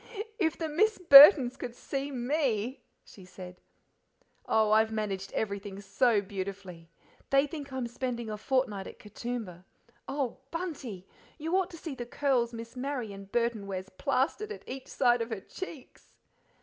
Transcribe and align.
"IF 0.39 0.57
the 0.57 0.67
Miss 0.67 0.97
Burtons 0.97 1.57
could 1.57 1.75
see 1.75 2.09
me!" 2.09 2.81
she 3.05 3.23
said. 3.23 3.61
"Oh, 4.47 4.71
I've 4.71 4.91
managed 4.91 5.31
everything 5.33 5.79
so 5.79 6.21
beautifully; 6.23 6.89
they 7.29 7.45
think 7.45 7.71
I'm 7.71 7.85
spending 7.85 8.27
a 8.27 8.35
fortnight 8.35 8.87
at 8.87 8.97
Katoomba 8.97 9.63
oh, 10.07 10.39
BUNTY, 10.49 11.05
you 11.37 11.55
ought 11.55 11.69
to 11.69 11.77
see 11.77 11.93
the 11.93 12.07
curls 12.07 12.51
Miss 12.51 12.75
Marian 12.75 13.25
Burton 13.25 13.67
wears 13.67 13.89
plastered 13.89 14.51
at 14.51 14.67
each 14.67 14.87
side 14.87 15.21
of 15.21 15.29
her 15.29 15.41
cheeks!" 15.41 16.15